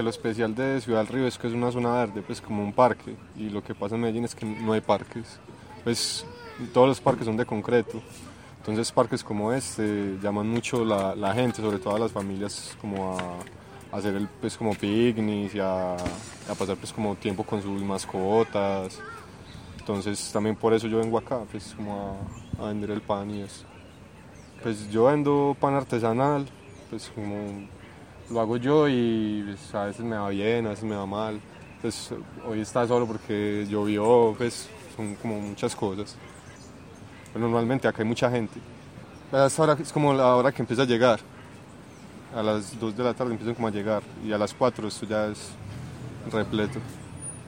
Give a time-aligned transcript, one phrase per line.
[0.00, 2.64] que lo especial de Ciudad del Río es que es una zona verde, pues como
[2.64, 3.14] un parque.
[3.36, 5.38] Y lo que pasa en Medellín es que no hay parques.
[5.84, 6.24] Pues
[6.72, 8.00] todos los parques son de concreto.
[8.56, 13.18] Entonces parques como este llaman mucho la, la gente, sobre todo a las familias, como
[13.18, 17.60] a, a hacer el, pues como picnics y a, a pasar pues como tiempo con
[17.60, 18.98] sus mascotas.
[19.80, 22.16] Entonces también por eso yo vengo acá, pues como
[22.58, 23.66] a, a vender el pan y eso.
[24.62, 26.46] Pues yo vendo pan artesanal,
[26.88, 27.68] pues como
[28.30, 31.40] lo hago yo y pues, a veces me va bien, a veces me va mal.
[31.80, 32.12] Pues
[32.46, 36.16] hoy está solo porque llovió, pues son como muchas cosas.
[37.34, 38.60] Normalmente acá hay mucha gente.
[39.32, 41.20] Hasta ahora es como la hora que empieza a llegar.
[42.34, 45.06] A las 2 de la tarde empiezan como a llegar y a las 4 esto
[45.06, 45.50] ya es
[46.30, 46.78] repleto.